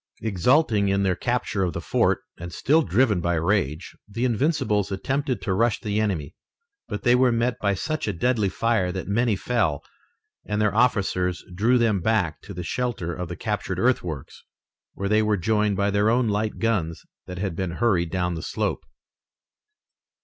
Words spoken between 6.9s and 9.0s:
they were met by such a deadly fire